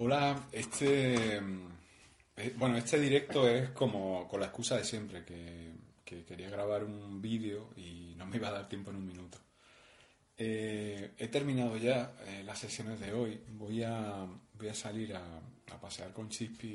Hola, 0.00 0.46
este 0.52 1.38
eh, 1.38 2.54
bueno, 2.56 2.76
este 2.76 3.00
directo 3.00 3.48
es 3.48 3.70
como 3.70 4.28
con 4.28 4.38
la 4.38 4.46
excusa 4.46 4.76
de 4.76 4.84
siempre, 4.84 5.24
que, 5.24 5.72
que 6.04 6.24
quería 6.24 6.48
grabar 6.48 6.84
un 6.84 7.20
vídeo 7.20 7.70
y 7.76 8.14
no 8.16 8.24
me 8.24 8.36
iba 8.36 8.46
a 8.46 8.52
dar 8.52 8.68
tiempo 8.68 8.90
en 8.90 8.96
un 8.98 9.06
minuto. 9.06 9.38
Eh, 10.36 11.14
he 11.18 11.26
terminado 11.26 11.76
ya 11.78 12.12
eh, 12.28 12.44
las 12.44 12.60
sesiones 12.60 13.00
de 13.00 13.12
hoy. 13.12 13.40
Voy 13.48 13.82
a, 13.82 14.24
voy 14.54 14.68
a 14.68 14.74
salir 14.74 15.16
a, 15.16 15.22
a 15.72 15.80
pasear 15.80 16.12
con 16.12 16.28
Chispi 16.28 16.68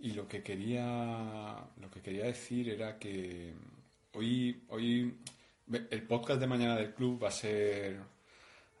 y, 0.00 0.08
y 0.08 0.12
lo 0.12 0.26
que 0.26 0.42
quería 0.42 1.58
lo 1.82 1.90
que 1.90 2.00
quería 2.00 2.24
decir 2.24 2.70
era 2.70 2.98
que 2.98 3.52
hoy 4.14 4.64
hoy 4.68 5.18
el 5.90 6.02
podcast 6.04 6.40
de 6.40 6.46
mañana 6.46 6.76
del 6.76 6.94
club 6.94 7.22
va 7.22 7.28
a 7.28 7.32
ser 7.32 8.00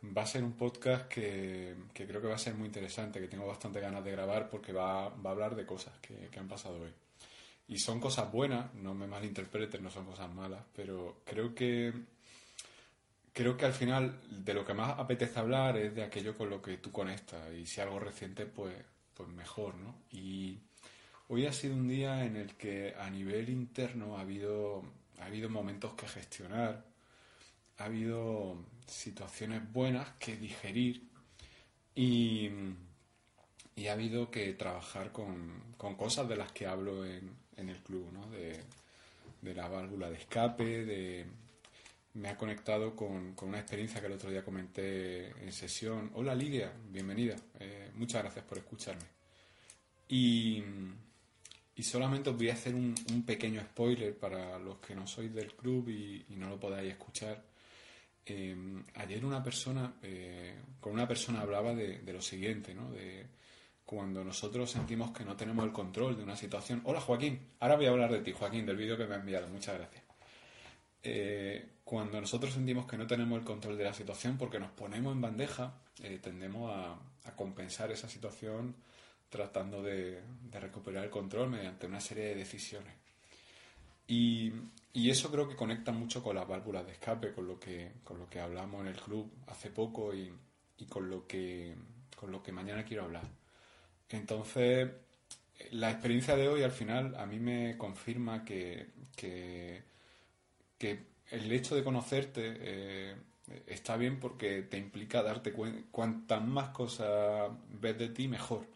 va 0.04 0.22
a 0.22 0.26
ser 0.26 0.42
un 0.42 0.52
podcast 0.52 1.08
que, 1.08 1.74
que 1.94 2.06
creo 2.06 2.20
que 2.20 2.26
va 2.28 2.34
a 2.34 2.38
ser 2.38 2.54
muy 2.54 2.66
interesante, 2.66 3.20
que 3.20 3.28
tengo 3.28 3.46
bastante 3.46 3.80
ganas 3.80 4.04
de 4.04 4.10
grabar 4.10 4.48
porque 4.48 4.72
va, 4.72 5.08
va 5.08 5.30
a 5.30 5.32
hablar 5.32 5.54
de 5.54 5.64
cosas 5.64 5.94
que, 6.00 6.28
que 6.28 6.38
han 6.38 6.48
pasado 6.48 6.80
hoy. 6.80 6.92
Y 7.68 7.78
son 7.78 8.00
cosas 8.00 8.30
buenas, 8.30 8.74
no 8.74 8.94
me 8.94 9.06
malinterpreten, 9.06 9.82
no 9.82 9.90
son 9.90 10.04
cosas 10.04 10.32
malas, 10.32 10.62
pero 10.74 11.22
creo 11.24 11.54
que 11.54 11.92
creo 13.32 13.56
que 13.56 13.64
al 13.64 13.72
final 13.72 14.20
de 14.28 14.54
lo 14.54 14.64
que 14.64 14.74
más 14.74 14.98
apetece 14.98 15.38
hablar 15.38 15.76
es 15.78 15.94
de 15.94 16.02
aquello 16.02 16.36
con 16.36 16.50
lo 16.50 16.60
que 16.60 16.76
tú 16.76 16.92
conectas 16.92 17.52
y 17.54 17.64
si 17.66 17.80
algo 17.80 17.98
reciente 17.98 18.46
pues 18.46 18.74
pues 19.14 19.28
mejor, 19.28 19.74
¿no? 19.76 19.94
Y 20.10 20.58
hoy 21.28 21.46
ha 21.46 21.52
sido 21.52 21.74
un 21.74 21.88
día 21.88 22.24
en 22.24 22.36
el 22.36 22.54
que 22.56 22.94
a 22.98 23.08
nivel 23.10 23.48
interno 23.48 24.16
ha 24.16 24.22
habido 24.22 24.82
ha 25.20 25.26
habido 25.26 25.48
momentos 25.48 25.94
que 25.94 26.08
gestionar, 26.08 26.84
ha 27.82 27.86
habido 27.86 28.56
situaciones 28.86 29.60
buenas 29.72 30.08
que 30.20 30.36
digerir 30.36 31.02
y, 31.96 32.48
y 33.74 33.86
ha 33.88 33.94
habido 33.94 34.30
que 34.30 34.52
trabajar 34.52 35.10
con, 35.10 35.74
con, 35.76 35.96
cosas 35.96 36.28
de 36.28 36.36
las 36.36 36.52
que 36.52 36.66
hablo 36.66 37.04
en, 37.04 37.34
en 37.56 37.68
el 37.68 37.78
club, 37.78 38.08
¿no? 38.12 38.30
De, 38.30 38.60
de, 39.40 39.54
la 39.54 39.68
válvula 39.68 40.10
de 40.10 40.16
escape, 40.16 40.84
de... 40.84 41.26
Me 42.14 42.28
ha 42.28 42.36
conectado 42.36 42.94
con, 42.94 43.34
con, 43.34 43.48
una 43.48 43.58
experiencia 43.58 44.00
que 44.00 44.06
el 44.06 44.12
otro 44.12 44.30
día 44.30 44.44
comenté 44.44 45.30
en 45.42 45.50
sesión. 45.50 46.10
Hola 46.14 46.34
Lidia, 46.34 46.70
bienvenida. 46.90 47.36
Eh, 47.58 47.90
muchas 47.94 48.22
gracias 48.22 48.44
por 48.44 48.58
escucharme. 48.58 49.06
Y, 50.08 50.62
y 51.74 51.82
solamente 51.82 52.30
os 52.30 52.36
voy 52.36 52.50
a 52.50 52.52
hacer 52.52 52.74
un, 52.74 52.94
pequeño 53.26 53.62
spoiler 53.62 54.16
para 54.16 54.58
los 54.58 54.76
que 54.76 54.94
no 54.94 55.06
sois 55.06 55.34
del 55.34 55.54
club 55.54 55.88
y 55.88 56.36
no 56.36 56.48
lo 56.50 56.60
podáis 56.60 56.92
escuchar. 56.92 57.42
Eh, 58.24 58.56
ayer 58.94 59.24
una 59.24 59.42
persona, 59.42 59.94
eh, 60.02 60.54
con 60.80 60.92
una 60.92 61.08
persona 61.08 61.40
hablaba 61.40 61.74
de, 61.74 62.00
lo 62.12 62.22
siguiente. 62.22 62.74
De 62.74 63.26
cuando 63.84 64.24
nosotros 64.24 64.70
sentimos 64.70 65.10
que 65.10 65.22
no 65.22 65.36
tenemos 65.36 65.66
el 65.66 65.72
control 65.72 66.16
de 66.16 66.22
una 66.22 66.34
situación. 66.34 66.80
Hola 66.84 67.00
Joaquín, 67.00 67.38
ahora 67.60 67.76
voy 67.76 67.84
a 67.84 67.90
hablar 67.90 68.10
de 68.10 68.20
ti, 68.20 68.32
Joaquín, 68.32 68.64
del 68.64 68.76
vídeo 68.76 68.96
que 68.96 69.06
me 69.06 69.16
ha 69.16 69.18
enviado, 69.18 69.48
muchas 69.48 69.76
gracias. 69.76 70.02
Eh, 71.02 71.72
cuando 71.84 72.18
nosotros 72.18 72.54
sentimos 72.54 72.86
que 72.86 72.96
no 72.96 73.06
tenemos 73.06 73.38
el 73.38 73.44
control 73.44 73.76
de 73.76 73.84
la 73.84 73.92
situación 73.92 74.38
porque 74.38 74.58
nos 74.58 74.70
ponemos 74.70 75.12
en 75.12 75.20
bandeja, 75.20 75.74
eh, 76.02 76.18
tendemos 76.22 76.70
a, 76.72 76.92
a, 77.28 77.36
compensar 77.36 77.90
esa 77.92 78.08
situación 78.08 78.76
tratando 79.28 79.82
de, 79.82 80.22
de 80.42 80.60
recuperar 80.60 81.04
el 81.04 81.10
control 81.10 81.50
mediante 81.50 81.86
una 81.86 82.00
serie 82.00 82.24
de 82.24 82.36
decisiones. 82.36 82.94
Y, 84.12 84.52
eso 85.10 85.30
creo 85.30 85.48
que 85.48 85.56
conecta 85.56 85.90
mucho 85.90 86.22
con 86.22 86.36
las 86.36 86.46
válvulas 86.46 86.84
de 86.84 86.92
escape, 86.92 87.32
con 87.32 87.46
lo 87.46 87.58
que, 87.58 87.92
con 88.04 88.18
lo 88.18 88.28
que 88.28 88.40
hablamos 88.40 88.82
en 88.82 88.88
el 88.88 89.00
club 89.00 89.32
hace 89.46 89.70
poco 89.70 90.14
y, 90.14 90.30
con, 90.86 91.08
lo 91.08 91.26
que, 91.26 91.74
con 92.14 92.30
lo 92.30 92.42
que 92.42 92.52
mañana 92.52 92.84
quiero 92.84 93.04
hablar. 93.04 93.24
Entonces, 94.10 94.90
la 95.70 95.90
experiencia 95.90 96.36
de 96.36 96.48
hoy 96.48 96.62
al 96.62 96.72
final 96.72 97.14
a 97.14 97.24
mí 97.24 97.38
me 97.38 97.78
confirma 97.78 98.44
que, 98.44 98.88
que, 99.16 99.82
que 100.76 101.06
el 101.30 101.50
hecho 101.50 101.74
de 101.74 101.84
conocerte 101.84 102.42
eh, 102.44 103.16
está 103.66 103.96
bien 103.96 104.20
porque 104.20 104.62
te 104.62 104.76
implica 104.76 105.22
darte 105.22 105.52
cuenta, 105.52 105.88
cuantas 105.90 106.44
más 106.44 106.68
cosas 106.68 107.50
ves 107.80 107.96
de 107.96 108.10
ti, 108.10 108.28
mejor. 108.28 108.66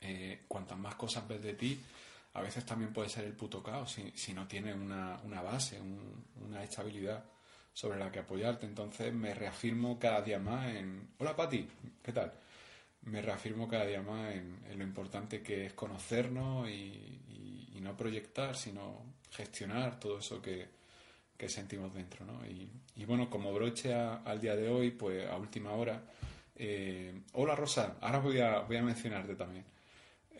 Eh, 0.00 0.40
cuantas 0.48 0.78
más 0.78 0.94
cosas 0.94 1.28
ves 1.28 1.42
de 1.42 1.52
ti, 1.52 1.78
a 2.32 2.42
veces 2.42 2.64
también 2.64 2.92
puede 2.92 3.08
ser 3.08 3.24
el 3.24 3.32
puto 3.32 3.62
caos 3.62 3.98
si, 4.14 4.32
no 4.32 4.46
tienes 4.46 4.76
una, 4.76 5.20
una 5.24 5.42
base, 5.42 5.80
un, 5.80 6.24
una 6.44 6.62
estabilidad 6.62 7.24
sobre 7.72 7.98
la 7.98 8.10
que 8.10 8.20
apoyarte. 8.20 8.66
Entonces 8.66 9.12
me 9.12 9.34
reafirmo 9.34 9.98
cada 9.98 10.22
día 10.22 10.38
más 10.38 10.74
en... 10.74 11.08
Hola 11.18 11.34
Pati, 11.36 11.66
¿qué 12.02 12.12
tal? 12.12 12.32
Me 13.02 13.22
reafirmo 13.22 13.68
cada 13.68 13.86
día 13.86 14.02
más 14.02 14.34
en, 14.34 14.60
lo 14.76 14.84
importante 14.84 15.42
que 15.42 15.66
es 15.66 15.72
conocernos 15.72 16.68
y, 16.68 17.16
no 17.80 17.96
proyectar, 17.96 18.54
sino 18.54 19.06
gestionar 19.30 19.98
todo 19.98 20.18
eso 20.18 20.42
que, 20.42 20.68
sentimos 21.48 21.94
dentro. 21.94 22.26
¿no? 22.26 22.44
Y, 22.44 22.68
bueno, 23.06 23.30
como 23.30 23.54
broche 23.54 23.94
al 23.94 24.38
día 24.38 24.54
de 24.54 24.68
hoy, 24.68 24.90
pues 24.90 25.26
a 25.26 25.36
última 25.36 25.72
hora... 25.72 26.02
Eh, 26.62 27.22
hola 27.32 27.56
Rosa, 27.56 27.96
ahora 28.02 28.18
voy 28.18 28.38
a, 28.38 28.58
voy 28.58 28.76
a 28.76 28.82
mencionarte 28.82 29.34
también. 29.34 29.64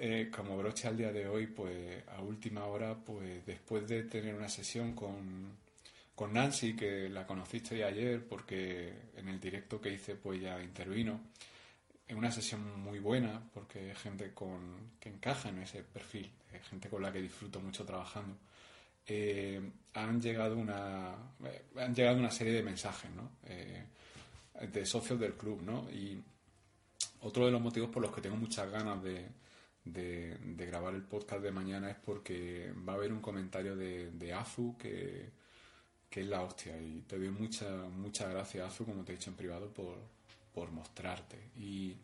Eh, 0.03 0.31
como 0.35 0.57
broche 0.57 0.89
al 0.89 0.97
día 0.97 1.13
de 1.13 1.29
hoy, 1.29 1.47
pues 1.47 2.03
a 2.09 2.23
última 2.23 2.65
hora, 2.65 2.97
pues 2.97 3.45
después 3.45 3.87
de 3.87 4.05
tener 4.05 4.35
una 4.35 4.49
sesión 4.49 4.95
con, 4.95 5.59
con 6.15 6.33
Nancy, 6.33 6.75
que 6.75 7.11
la 7.11 7.27
conociste 7.27 7.85
ayer 7.85 8.27
porque 8.27 9.11
en 9.15 9.29
el 9.29 9.39
directo 9.39 9.79
que 9.79 9.93
hice 9.93 10.15
pues 10.15 10.41
ya 10.41 10.59
intervino, 10.63 11.21
en 12.09 12.17
una 12.17 12.33
sesión 12.33 12.81
muy 12.81 12.99
buena 12.99 13.43
porque 13.53 13.91
es 13.91 13.99
gente 13.99 14.33
con, 14.33 14.93
que 14.99 15.11
encaja 15.11 15.51
en 15.51 15.59
ese 15.59 15.83
perfil, 15.83 16.33
es 16.51 16.67
gente 16.67 16.89
con 16.89 17.03
la 17.03 17.13
que 17.13 17.21
disfruto 17.21 17.61
mucho 17.61 17.85
trabajando. 17.85 18.39
Eh, 19.07 19.61
han 19.93 20.19
llegado 20.19 20.57
una 20.57 21.15
eh, 21.45 21.63
han 21.77 21.95
llegado 21.95 22.17
una 22.17 22.31
serie 22.31 22.55
de 22.55 22.63
mensajes 22.63 23.11
¿no? 23.11 23.33
eh, 23.45 23.85
de 24.67 24.87
socios 24.87 25.21
del 25.21 25.35
club 25.35 25.61
¿no? 25.61 25.91
y 25.91 26.23
otro 27.21 27.45
de 27.45 27.53
los 27.53 27.61
motivos 27.61 27.91
por 27.91 28.01
los 28.01 28.15
que 28.15 28.23
tengo 28.23 28.37
muchas 28.37 28.71
ganas 28.71 29.03
de, 29.03 29.27
de, 29.85 30.39
grabar 30.67 30.95
el 30.95 31.03
podcast 31.03 31.43
de 31.43 31.53
mañana 31.53 31.91
es 31.91 31.97
porque 31.97 32.73
va 32.89 32.95
a 32.95 32.97
haber 32.97 33.13
un 33.13 33.21
comentario 33.21 33.77
de, 33.77 34.11
de 34.11 34.33
Azu 34.33 34.77
que, 34.79 35.31
que, 36.09 36.21
es 36.21 36.27
la 36.27 36.43
hostia 36.43 36.81
y 36.81 37.03
te 37.03 37.19
doy 37.19 37.31
muchas 37.31 37.91
mucha 37.91 38.29
gracias 38.29 38.67
Azu 38.67 38.85
como 38.85 39.05
te 39.05 39.13
he 39.13 39.17
dicho 39.17 39.31
en 39.31 39.37
privado 39.37 39.73
por, 39.73 39.97
por 40.53 40.71
mostrarte 40.71 41.39
y, 41.57 41.97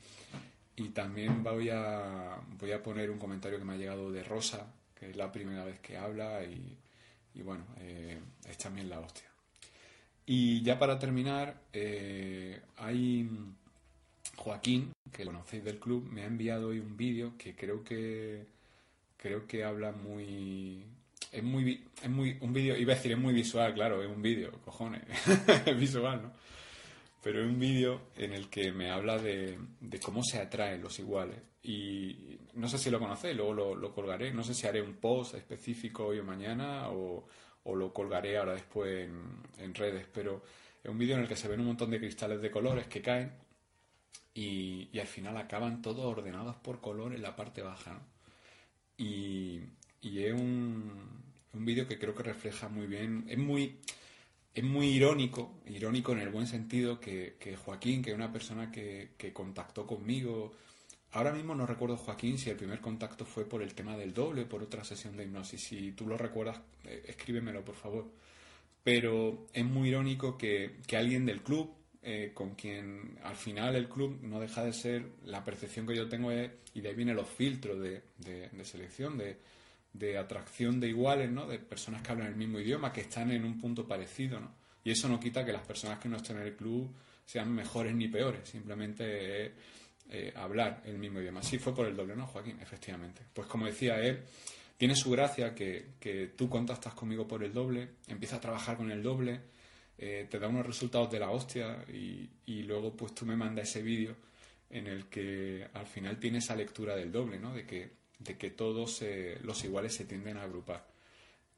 y 0.77 0.89
también 0.91 1.43
voy 1.43 1.71
a, 1.71 2.41
voy 2.59 2.73
a 2.73 2.83
poner 2.83 3.11
un 3.11 3.19
comentario 3.19 3.59
que 3.59 3.65
me 3.65 3.75
ha 3.75 3.77
llegado 3.77 4.11
de 4.11 4.25
Rosa 4.25 4.67
que 4.99 5.11
es 5.11 5.17
la 5.17 5.31
primera 5.31 5.65
vez 5.65 5.79
que 5.81 5.97
habla 5.97 6.43
y, 6.45 6.79
y 7.37 7.43
bueno, 7.43 7.65
eh, 7.81 8.19
es 8.49 8.57
también 8.57 8.89
la 8.89 8.99
hostia. 9.01 9.29
Y 10.25 10.63
ya 10.63 10.79
para 10.79 10.99
terminar, 10.99 11.63
eh, 11.73 12.61
hay 12.77 13.29
Joaquín, 14.37 14.93
que 15.13 15.25
conocéis 15.25 15.65
del 15.65 15.79
club, 15.79 16.07
me 16.11 16.23
ha 16.23 16.27
enviado 16.27 16.69
hoy 16.69 16.79
un 16.79 16.97
vídeo 16.97 17.35
que 17.39 17.55
creo 17.55 17.83
que 17.83 18.47
creo 19.17 19.47
que 19.47 19.65
habla 19.65 19.93
muy 19.93 20.85
es 21.33 21.43
muy 21.43 21.85
es 22.03 22.09
muy 22.09 22.37
un 22.41 22.53
vídeo 22.53 22.77
iba 22.77 22.93
a 22.93 22.97
decir 22.97 23.13
es 23.13 23.19
muy 23.19 23.35
visual, 23.35 23.75
claro, 23.75 24.03
es 24.03 24.09
un 24.09 24.23
vídeo, 24.23 24.53
cojones, 24.65 25.03
es 25.67 25.79
visual, 25.79 26.23
¿no? 26.23 26.33
Pero 27.23 27.43
es 27.43 27.49
un 27.49 27.59
vídeo 27.59 28.03
en 28.17 28.33
el 28.35 28.49
que 28.49 28.71
me 28.71 28.91
habla 28.91 29.19
de, 29.19 29.59
de, 29.81 29.99
cómo 29.99 30.23
se 30.23 30.39
atraen 30.39 30.81
los 30.81 30.97
iguales. 31.01 31.41
Y 31.65 32.39
no 32.55 32.69
sé 32.69 32.79
si 32.79 32.89
lo 32.89 33.01
conocéis, 33.01 33.37
luego 33.37 33.53
lo, 33.53 33.75
lo, 33.75 33.93
colgaré. 33.93 34.33
No 34.33 34.45
sé 34.45 34.55
si 34.55 34.69
haré 34.69 34.81
un 34.81 34.95
post 34.95 35.35
específico 35.35 36.07
hoy 36.07 36.21
o 36.21 36.25
mañana 36.25 36.89
o, 36.91 37.27
o 37.65 37.75
lo 37.75 37.93
colgaré 37.93 38.39
ahora 38.39 38.53
después 38.53 39.09
en, 39.09 39.43
en, 39.59 39.75
redes. 39.75 40.07
Pero 40.13 40.45
es 40.85 40.89
un 40.89 40.97
vídeo 40.97 41.17
en 41.17 41.23
el 41.23 41.29
que 41.29 41.35
se 41.35 41.49
ven 41.49 41.59
un 41.59 41.67
montón 41.67 41.91
de 41.91 41.99
cristales 41.99 42.41
de 42.41 42.49
colores 42.49 42.87
que 42.87 43.03
caen 43.03 43.33
y, 44.37 44.97
al 44.99 45.07
final 45.09 45.37
acaban 45.37 45.83
todos 45.83 46.05
ordenados 46.05 46.57
por 46.57 46.81
color 46.81 47.13
en 47.15 47.23
la 47.23 47.35
parte 47.35 47.63
baja. 47.63 48.01
Y, 48.97 49.61
es 50.03 50.33
un, 50.33 50.93
un 51.53 51.65
vídeo 51.65 51.89
que 51.89 51.99
creo 51.99 52.15
que 52.15 52.23
refleja 52.23 52.69
muy 52.69 52.87
bien. 52.87 53.25
Es 53.29 53.39
muy 53.39 53.81
es 54.57 54.65
muy 54.65 54.87
irónico, 54.87 55.61
irónico 55.67 56.13
en 56.13 56.21
el 56.21 56.31
buen 56.31 56.47
sentido, 56.47 56.99
que, 56.99 57.37
Joaquín, 57.63 58.03
que 58.03 58.11
es 58.11 58.17
una 58.17 58.33
persona 58.33 58.73
que, 58.73 59.11
contactó 59.35 59.87
conmigo, 59.87 60.55
ahora 61.13 61.31
mismo 61.33 61.55
no 61.55 61.67
recuerdo 61.67 61.99
Joaquín 61.99 62.39
si 62.39 62.49
el 62.49 62.57
primer 62.57 62.81
contacto 62.81 63.27
fue 63.27 63.45
por 63.45 63.61
el 63.61 63.75
tema 63.75 63.99
del 63.99 64.15
doble, 64.15 64.47
por 64.47 64.63
otra 64.63 64.83
sesión 64.83 65.15
de 65.15 65.25
hipnosis, 65.25 65.63
si 65.63 65.93
tú 65.93 66.07
lo 66.07 66.17
recuerdas, 66.17 66.59
eh, 66.85 67.05
escríbemelo 67.07 67.63
por 67.67 67.75
favor. 67.75 68.11
Pero 68.83 69.47
es 69.53 69.65
muy 69.67 69.91
irónico 69.91 70.39
que, 70.39 70.77
alguien 70.97 71.27
del 71.27 71.43
club, 71.43 71.75
eh, 72.09 72.31
con 72.33 72.55
quien 72.55 73.19
al 73.25 73.35
final 73.35 73.75
el 73.75 73.89
club 73.89 74.21
no 74.23 74.39
deja 74.39 74.63
de 74.63 74.73
ser, 74.73 75.05
la 75.25 75.43
percepción 75.43 75.89
que 75.89 75.97
yo 75.97 76.09
tengo 76.09 76.31
es, 76.31 76.49
y 76.73 76.81
de 76.81 76.91
ahí 76.91 76.95
vienen 76.95 77.17
los 77.17 77.29
filtros 77.29 77.81
de, 77.81 78.01
selección, 78.63 79.19
de, 79.19 80.17
atracción 80.17 80.79
de 80.79 80.87
iguales, 80.87 81.33
¿no? 81.33 81.49
De 81.49 81.59
personas 81.59 82.03
que 82.03 82.13
hablan 82.13 82.29
el 82.29 82.37
mismo 82.37 82.61
idioma, 82.61 82.93
que 82.93 83.01
están 83.01 83.33
en 83.33 83.45
un 83.45 83.59
punto 83.59 83.89
parecido, 83.89 84.39
¿no? 84.39 84.55
Y 84.85 84.93
eso 84.93 85.09
no 85.09 85.19
quita 85.19 85.45
que 85.45 85.53
las 85.53 85.67
personas 85.67 85.99
que 85.99 86.09
no 86.09 86.19
estén 86.19 86.37
en 86.37 86.45
el 86.45 86.55
club 86.55 86.95
sean 87.25 87.53
mejores 87.53 87.93
ni 87.93 88.07
peores, 88.07 88.49
simplemente 88.49 89.55
eh, 90.09 90.33
hablar 90.37 90.83
el 90.85 90.99
mismo 90.99 91.21
idioma. 91.21 91.43
Sí 91.43 91.59
fue 91.59 91.75
por 91.75 91.89
el 91.89 91.97
doble, 91.97 92.15
¿no, 92.15 92.29
Joaquín? 92.29 92.61
Efectivamente. 92.61 93.23
Pues 93.33 93.49
como 93.49 93.67
decía 93.67 94.01
él, 94.01 94.23
tiene 94.77 94.95
su 94.95 95.11
gracia 95.11 95.57
que, 95.57 95.95
que 95.99 96.29
tú 96.37 96.49
contactas 96.49 96.95
conmigo 96.95 97.27
por 97.27 97.43
el 97.43 97.53
doble, 97.53 97.95
empiezas 98.07 98.39
a 98.39 98.43
trabajar 98.43 98.77
con 98.77 98.93
el 98.93 99.03
doble, 99.03 99.56
eh, 99.99 100.27
te 100.31 100.39
da 100.39 100.49
unos 100.49 100.67
resultados 100.67 101.11
de 101.11 101.21
la 101.21 101.31
hostia 101.31 101.85
y, 101.89 102.29
luego 102.63 102.97
pues 102.97 103.15
tú 103.15 103.25
me 103.27 103.37
mandas 103.37 103.69
ese 103.69 103.83
vídeo 103.83 104.17
en 104.71 104.87
el 104.89 105.07
que 105.07 105.69
al 105.75 105.87
final 105.87 106.19
tiene 106.19 106.39
esa 106.39 106.57
lectura 106.57 106.97
del 106.97 107.13
doble, 107.13 107.39
¿no? 107.39 107.55
De 107.55 107.67
que 107.67 108.51
todos 108.51 109.03
los 109.43 109.65
iguales 109.65 109.95
se 109.95 110.05
tienden 110.05 110.37
a 110.39 110.43
agrupar. 110.43 110.87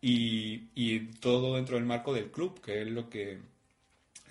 Y, 0.01 0.99
todo 1.21 1.57
dentro 1.57 1.77
del 1.77 1.85
marco 1.85 2.13
del 2.15 2.31
club, 2.31 2.61
que 2.61 2.83
es 2.83 2.89
lo 2.89 3.09
que, 3.11 3.39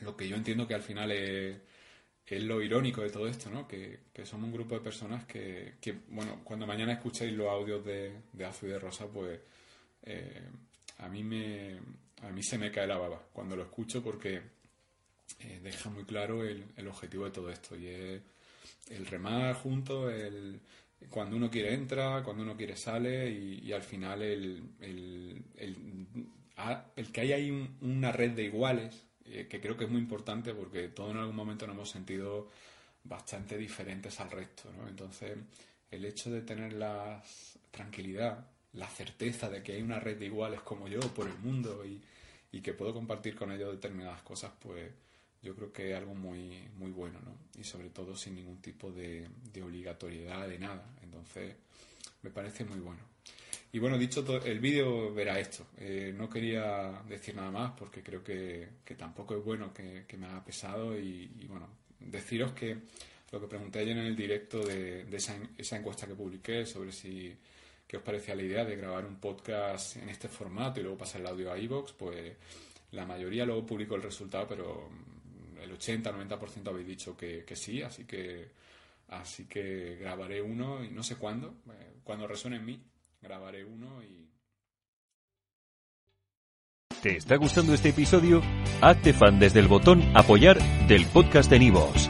lo 0.02 0.16
que 0.16 0.28
yo 0.28 0.36
entiendo 0.36 0.68
que 0.68 0.76
al 0.76 0.82
final 0.82 1.12
es, 1.12 1.60
lo 2.30 2.62
irónico 2.62 3.02
de 3.02 3.10
todo 3.10 3.28
esto. 3.28 3.68
Que, 3.68 4.00
somos 4.26 4.46
un 4.48 4.54
grupo 4.54 4.76
de 4.76 4.82
personas 4.82 5.26
que, 5.26 5.76
bueno, 6.10 6.42
cuando 6.44 6.66
mañana 6.68 6.94
escuchéis 6.94 7.34
los 7.34 7.48
audios 7.48 7.84
de, 7.86 8.14
de 8.34 8.50
y 8.62 8.66
de 8.66 8.80
Rosa, 8.80 9.08
pues 9.08 9.40
eh, 10.04 10.42
a, 11.00 11.10
mí 11.10 11.24
me, 11.24 11.80
a 12.24 12.30
mí 12.30 12.44
se 12.44 12.58
me 12.58 12.72
cae 12.72 12.88
la 12.88 12.98
baba 12.98 13.22
cuando 13.34 13.56
lo 13.56 13.64
escucho 13.64 14.04
porque 14.04 14.42
eh, 15.40 15.60
deja 15.62 15.90
muy 15.90 16.04
claro 16.04 16.44
el, 16.44 16.88
objetivo 16.88 17.26
de 17.26 17.32
todo 17.32 17.50
esto 17.50 17.76
y 17.76 17.88
es 17.88 18.22
el 18.90 19.06
remar 19.06 19.56
juntos, 19.56 20.12
el 20.14 20.60
cuando 21.10 21.36
uno 21.36 21.50
quiere 21.50 21.74
entra, 21.74 22.24
cuando 22.24 22.44
uno 22.44 22.58
quiere 22.58 22.76
sale 22.76 23.30
y, 23.30 23.72
al 23.72 23.84
final 23.84 24.22
el, 24.24 24.64
el, 24.82 25.44
el, 26.96 27.12
que 27.12 27.22
haya 27.22 27.36
ahí 27.36 27.52
una 27.82 28.12
red 28.12 28.32
de 28.32 28.44
iguales, 28.46 29.06
eh, 29.26 29.48
que 29.48 29.62
creo 29.62 29.78
que 29.78 29.84
es 29.84 29.92
muy 29.92 30.02
importante 30.02 30.54
porque 30.56 30.88
todos 30.90 31.12
en 31.12 31.18
algún 31.18 31.36
momento 31.36 31.68
nos 31.68 31.76
hemos 31.76 31.90
sentido 31.92 32.50
bastante 33.04 33.58
diferentes 33.58 34.20
al 34.20 34.32
resto. 34.32 34.72
¿no? 34.76 34.88
Entonces, 34.88 35.38
el 35.92 36.04
hecho 36.04 36.32
de 36.32 36.42
tener 36.42 36.74
la 36.74 37.22
tranquilidad, 37.70 38.48
la 38.78 38.88
certeza 38.88 39.50
de 39.50 39.62
que 39.64 39.74
hay 39.74 39.82
una 39.82 40.00
red 40.00 40.18
de 40.18 40.26
iguales 40.26 40.62
como 40.62 40.88
yo 40.88 41.00
por 41.00 41.28
el 41.28 41.38
mundo 41.40 41.86
y, 41.86 42.02
y 42.52 42.62
que 42.62 42.74
puedo 42.74 42.94
compartir 42.94 43.36
con 43.36 43.52
ellos 43.52 43.72
determinadas 43.72 44.22
cosas, 44.22 44.52
pues 44.60 44.92
yo 45.42 45.56
creo 45.56 45.72
que 45.72 45.92
es 45.92 45.98
algo 45.98 46.16
muy, 46.16 46.68
muy 46.78 46.92
bueno, 46.92 47.20
¿no? 47.24 47.38
Y 47.60 47.64
sobre 47.64 47.90
todo 47.90 48.16
sin 48.16 48.36
ningún 48.36 48.62
tipo 48.62 48.92
de, 48.92 49.28
obligatoriedad 49.64 50.48
de 50.48 50.60
nada. 50.60 50.86
Entonces, 51.04 51.56
me 52.22 52.30
parece 52.30 52.66
muy 52.66 52.80
bueno. 52.80 53.02
Y 53.72 53.80
bueno, 53.80 53.98
dicho 53.98 54.24
todo, 54.24 54.44
el 54.44 54.60
vídeo 54.60 55.14
verá 55.14 55.40
esto. 55.40 55.68
Eh, 55.78 56.14
no 56.16 56.30
quería 56.30 57.02
decir 57.08 57.36
nada 57.36 57.52
más 57.52 57.74
porque 57.78 58.02
creo 58.02 58.24
que, 58.24 58.70
tampoco 58.98 59.38
es 59.38 59.44
bueno 59.44 59.74
que, 59.74 60.06
me 60.18 60.26
haga 60.26 60.44
pesado 60.44 60.98
y, 60.98 61.46
bueno, 61.48 61.68
deciros 62.00 62.54
que 62.54 62.78
lo 63.32 63.42
que 63.42 63.48
pregunté 63.48 63.80
ayer 63.80 63.98
en 63.98 64.06
el 64.06 64.16
directo 64.16 64.66
de, 64.66 65.06
esa, 65.12 65.38
esa, 65.58 65.78
encuesta 65.78 66.08
que 66.08 66.16
publiqué 66.16 66.66
sobre 66.66 66.92
si 66.92 67.36
qué 67.88 67.98
os 67.98 68.04
parecía 68.04 68.36
la 68.36 68.44
idea 68.44 68.66
de 68.66 68.76
grabar 68.76 69.06
un 69.06 69.16
podcast 69.16 69.96
en 69.98 70.10
este 70.10 70.28
formato 70.28 70.80
y 70.80 70.84
luego 70.84 70.98
pasar 70.98 71.22
el 71.22 71.28
audio 71.28 71.52
a 71.52 71.58
iVoox, 71.58 71.94
pues 71.94 72.36
la 72.92 73.06
mayoría 73.06 73.46
luego 73.46 73.66
publicó 73.66 73.96
el 73.96 74.04
resultado, 74.04 74.48
pero 74.48 74.90
el 75.62 75.78
80-90% 75.78 76.68
habéis 76.68 76.88
dicho 76.88 77.16
que, 77.16 77.44
sí, 77.56 77.82
así 77.82 78.06
que, 78.06 78.50
así 79.10 79.46
que 79.46 79.98
grabaré 80.00 80.42
uno 80.42 80.84
y 80.84 80.90
no 80.90 81.04
sé 81.04 81.16
cuándo, 81.16 81.56
eh, 81.70 81.94
cuando 82.04 82.28
resuene 82.28 82.58
en 82.58 82.66
mí, 82.66 82.82
grabaré 83.22 83.64
uno 83.64 84.04
y... 84.04 84.28
¿Te 87.02 87.16
está 87.16 87.36
gustando 87.38 87.74
este 87.74 87.90
episodio? 87.90 88.42
Hazte 88.82 89.14
fan 89.14 89.40
desde 89.40 89.60
el 89.60 89.68
botón 89.68 90.02
apoyar 90.16 90.58
del 90.88 91.06
podcast 91.06 91.50
de 91.50 91.60
Nivos. 91.60 92.10